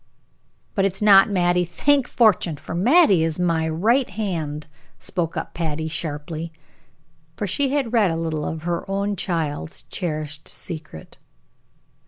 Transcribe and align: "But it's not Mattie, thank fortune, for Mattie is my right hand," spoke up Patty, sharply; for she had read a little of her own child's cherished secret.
"But 0.73 0.83
it's 0.83 0.99
not 0.99 1.29
Mattie, 1.29 1.63
thank 1.63 2.07
fortune, 2.07 2.57
for 2.57 2.73
Mattie 2.73 3.23
is 3.23 3.37
my 3.39 3.69
right 3.69 4.09
hand," 4.09 4.65
spoke 4.97 5.37
up 5.37 5.53
Patty, 5.53 5.87
sharply; 5.87 6.51
for 7.37 7.45
she 7.45 7.69
had 7.69 7.93
read 7.93 8.09
a 8.09 8.17
little 8.17 8.45
of 8.47 8.63
her 8.63 8.83
own 8.89 9.15
child's 9.15 9.83
cherished 9.91 10.47
secret. 10.47 11.19